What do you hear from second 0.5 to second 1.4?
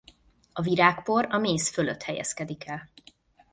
A virágpor a